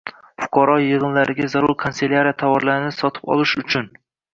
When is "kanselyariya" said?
1.85-2.41